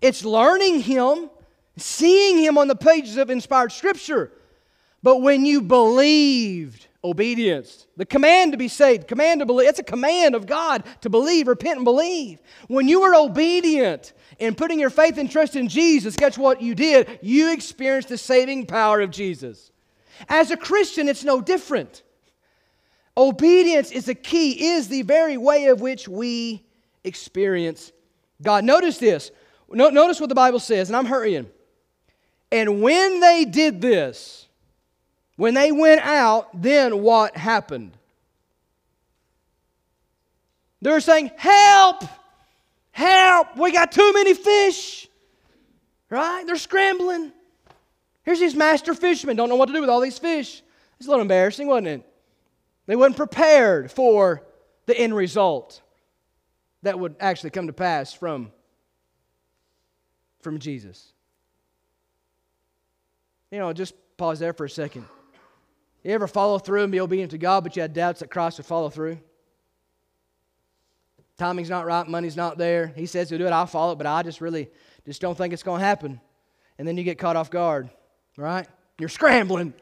[0.00, 1.30] It's learning Him,
[1.76, 4.30] seeing Him on the pages of inspired Scripture.
[5.02, 9.84] But when you believed, obedience, the command to be saved, command to believe, it's a
[9.84, 12.38] command of God to believe, repent, and believe.
[12.68, 16.74] When you were obedient in putting your faith and trust in Jesus, guess what you
[16.74, 17.18] did?
[17.22, 19.72] You experienced the saving power of Jesus.
[20.28, 22.02] As a Christian, it's no different.
[23.16, 26.62] Obedience is a key, is the very way of which we
[27.04, 27.90] experience
[28.42, 28.64] God.
[28.64, 29.30] Notice this.
[29.70, 31.46] Notice what the Bible says, and I'm hurrying.
[32.52, 34.48] And when they did this,
[35.40, 37.92] when they went out, then what happened?
[40.82, 42.04] They're saying, Help!
[42.90, 43.56] Help!
[43.56, 45.08] We got too many fish.
[46.10, 46.44] Right?
[46.46, 47.32] They're scrambling.
[48.22, 50.62] Here's these master fishermen, don't know what to do with all these fish.
[50.98, 52.06] It's a little embarrassing, wasn't it?
[52.84, 54.42] They weren't prepared for
[54.84, 55.80] the end result
[56.82, 58.52] that would actually come to pass from,
[60.42, 61.14] from Jesus.
[63.50, 65.06] You know, just pause there for a second.
[66.02, 68.58] You ever follow through and be obedient to God, but you had doubts that Christ
[68.58, 69.18] would follow through?
[71.36, 72.88] Timing's not right, money's not there.
[72.88, 74.70] He says he'll do it, I'll follow it, but I just really
[75.06, 76.20] just don't think it's going to happen.
[76.78, 77.90] And then you get caught off guard,
[78.36, 78.66] right?
[78.98, 79.74] You're scrambling.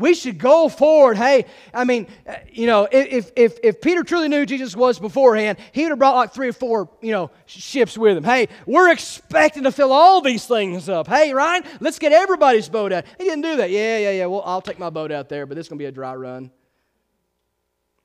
[0.00, 1.18] We should go forward.
[1.18, 1.44] Hey,
[1.74, 5.82] I mean, uh, you know, if, if, if Peter truly knew Jesus was beforehand, he
[5.82, 8.24] would have brought like three or four, you know, ships with him.
[8.24, 11.06] Hey, we're expecting to fill all these things up.
[11.06, 13.04] Hey, Ryan, let's get everybody's boat out.
[13.18, 13.70] He didn't do that.
[13.70, 14.26] Yeah, yeah, yeah.
[14.26, 16.14] Well, I'll take my boat out there, but this is going to be a dry
[16.14, 16.50] run.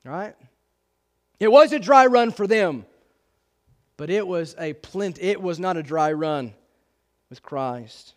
[0.03, 0.35] Right?
[1.39, 2.85] It was a dry run for them,
[3.95, 5.21] but it was a plenty.
[5.21, 6.53] It was not a dry run
[7.29, 8.15] with Christ.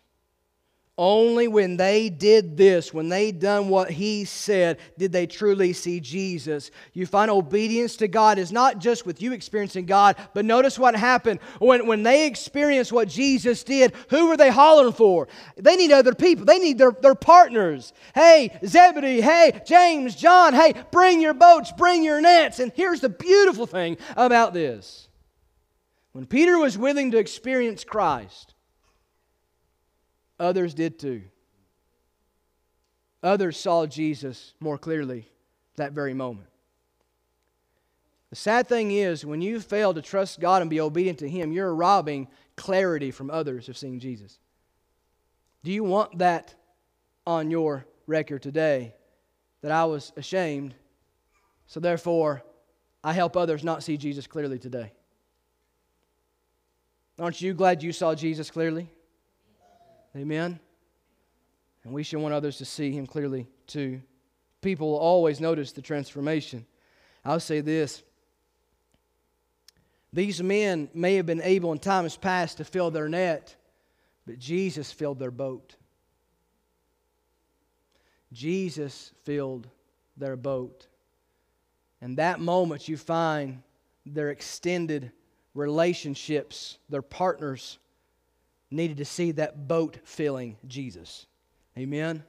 [0.99, 6.01] Only when they did this, when they done what he said, did they truly see
[6.01, 6.71] Jesus.
[6.91, 10.97] You find obedience to God is not just with you experiencing God, but notice what
[10.97, 11.39] happened.
[11.59, 15.29] When, when they experienced what Jesus did, who were they hollering for?
[15.55, 17.93] They need other people, they need their, their partners.
[18.13, 22.59] Hey, Zebedee, hey, James, John, hey, bring your boats, bring your nets.
[22.59, 25.07] And here's the beautiful thing about this
[26.11, 28.53] when Peter was willing to experience Christ,
[30.39, 31.23] Others did too.
[33.21, 35.29] Others saw Jesus more clearly
[35.75, 36.47] that very moment.
[38.29, 41.51] The sad thing is, when you fail to trust God and be obedient to Him,
[41.51, 44.37] you're robbing clarity from others of seeing Jesus.
[45.63, 46.53] Do you want that
[47.25, 48.93] on your record today?
[49.61, 50.75] That I was ashamed,
[51.67, 52.43] so therefore
[53.03, 54.93] I help others not see Jesus clearly today.
[57.17, 58.89] Aren't you glad you saw Jesus clearly?
[60.15, 60.59] Amen?
[61.83, 64.01] And we should want others to see him clearly too.
[64.61, 66.65] People will always notice the transformation.
[67.23, 68.03] I'll say this
[70.11, 73.55] these men may have been able in times past to fill their net,
[74.25, 75.75] but Jesus filled their boat.
[78.33, 79.67] Jesus filled
[80.17, 80.87] their boat.
[82.01, 83.61] And that moment you find
[84.05, 85.11] their extended
[85.53, 87.77] relationships, their partners,
[88.71, 91.25] needed to see that boat filling Jesus.
[91.77, 92.23] Amen.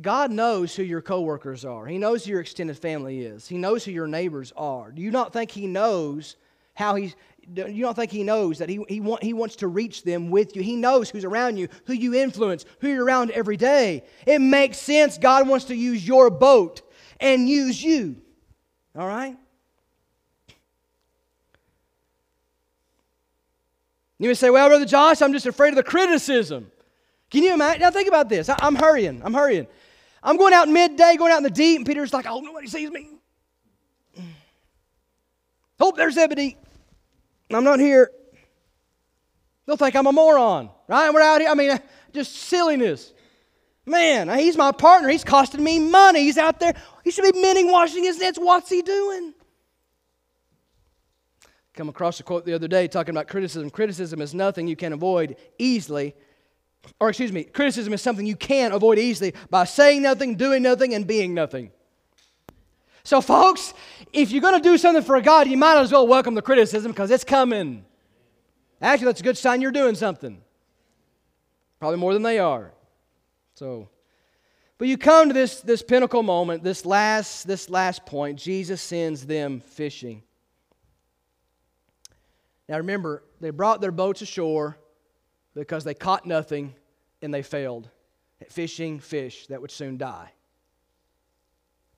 [0.00, 1.86] God knows who your coworkers are.
[1.86, 3.48] He knows who your extended family is.
[3.48, 4.92] He knows who your neighbors are.
[4.92, 6.36] Do you not think He knows
[6.74, 7.16] how He's
[7.56, 10.54] you don't think he knows that he, he, want, he wants to reach them with
[10.54, 10.62] you.
[10.62, 14.04] He knows who's around you, who you influence, who you're around every day.
[14.26, 15.18] It makes sense.
[15.18, 16.82] God wants to use your boat
[17.20, 18.16] and use you.
[18.96, 19.36] All right?
[24.18, 26.70] You may say, well, Brother Josh, I'm just afraid of the criticism.
[27.30, 27.82] Can you imagine?
[27.82, 28.48] Now think about this.
[28.48, 29.22] I, am hurrying.
[29.24, 29.66] I'm hurrying.
[30.22, 32.90] I'm going out midday, going out in the deep, and Peter's like, oh, nobody sees
[32.90, 33.10] me.
[34.16, 34.24] Hope
[35.94, 36.56] oh, there's Zebedee.
[37.52, 38.10] I'm not here.
[39.66, 41.12] They'll think I'm a moron, right?
[41.12, 41.50] We're out here.
[41.50, 41.78] I mean,
[42.12, 43.12] just silliness.
[43.86, 45.08] Man, he's my partner.
[45.08, 46.24] He's costing me money.
[46.24, 46.74] He's out there.
[47.04, 48.38] He should be mending, washing his nets.
[48.38, 49.34] What's he doing?
[51.78, 53.70] Come across a quote the other day talking about criticism.
[53.70, 56.12] Criticism is nothing you can avoid easily.
[56.98, 60.92] Or, excuse me, criticism is something you can avoid easily by saying nothing, doing nothing,
[60.92, 61.70] and being nothing.
[63.04, 63.74] So, folks,
[64.12, 66.90] if you're going to do something for God, you might as well welcome the criticism
[66.90, 67.84] because it's coming.
[68.82, 70.42] Actually, that's a good sign you're doing something.
[71.78, 72.72] Probably more than they are.
[73.54, 73.88] So,
[74.78, 78.36] but you come to this, this pinnacle moment, this last, this last point.
[78.36, 80.24] Jesus sends them fishing.
[82.68, 84.76] Now remember, they brought their boats ashore
[85.54, 86.74] because they caught nothing
[87.22, 87.88] and they failed
[88.40, 90.32] at fishing fish that would soon die.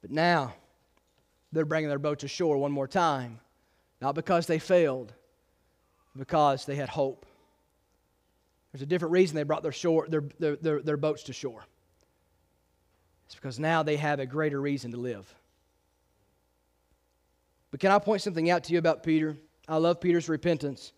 [0.00, 0.54] But now
[1.52, 3.40] they're bringing their boats ashore one more time,
[4.00, 5.12] not because they failed,
[6.16, 7.26] because they had hope.
[8.72, 11.64] There's a different reason they brought their, shore, their, their, their, their boats to shore.
[13.26, 15.32] It's because now they have a greater reason to live.
[17.70, 19.36] But can I point something out to you about Peter?
[19.70, 20.92] I love Peter's repentance.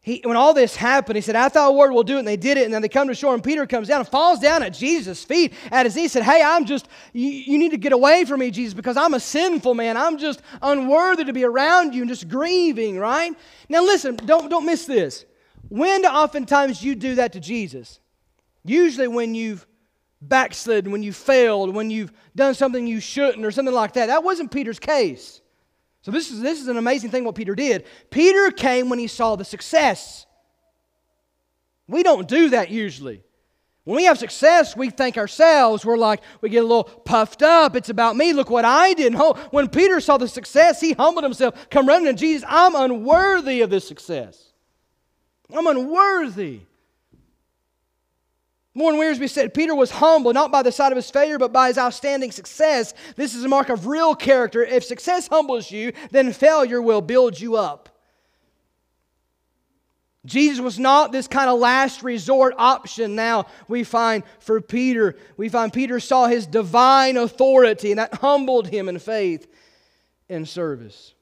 [0.00, 2.28] He, when all this happened, he said, I thought a word will do it, and
[2.28, 2.64] they did it.
[2.64, 5.22] And then they come to shore, and Peter comes down and falls down at Jesus'
[5.22, 6.12] feet at his knees.
[6.12, 9.14] Said, Hey, I'm just, you, you need to get away from me, Jesus, because I'm
[9.14, 9.96] a sinful man.
[9.96, 13.32] I'm just unworthy to be around you and just grieving, right?
[13.68, 15.24] Now listen, don't, don't miss this.
[15.68, 18.00] When oftentimes you do that to Jesus?
[18.64, 19.66] Usually when you've
[20.20, 24.06] backslidden, when you failed, when you've done something you shouldn't, or something like that.
[24.06, 25.41] That wasn't Peter's case.
[26.02, 27.86] So this is, this is an amazing thing what Peter did.
[28.10, 30.26] Peter came when he saw the success.
[31.88, 33.22] We don't do that usually.
[33.84, 35.84] When we have success, we thank ourselves.
[35.84, 37.74] We're like, we get a little puffed up.
[37.74, 38.32] It's about me.
[38.32, 39.14] Look what I did.
[39.50, 42.44] When Peter saw the success, he humbled himself, come running to Jesus.
[42.48, 44.52] I'm unworthy of this success.
[45.52, 46.60] I'm unworthy.
[48.74, 51.68] Warren Wiersbe said Peter was humble not by the side of his failure, but by
[51.68, 52.94] his outstanding success.
[53.16, 54.64] This is a mark of real character.
[54.64, 57.90] If success humbles you, then failure will build you up.
[60.24, 65.16] Jesus was not this kind of last resort option now we find for Peter.
[65.36, 69.52] We find Peter saw his divine authority, and that humbled him in faith
[70.28, 71.12] and service.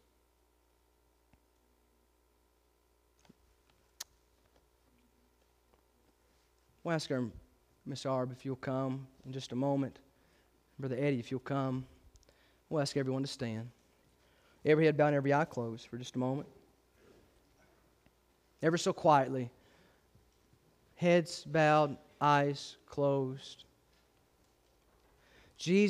[6.85, 7.25] We'll ask our
[7.91, 9.99] Miss Arb if you'll come in just a moment.
[10.79, 11.85] Brother Eddie, if you'll come.
[12.69, 13.69] We'll ask everyone to stand.
[14.65, 16.47] Every head bowed, every eye closed for just a moment.
[18.63, 19.51] Ever so quietly.
[20.95, 23.65] Heads bowed, eyes closed.
[25.59, 25.89] Jesus.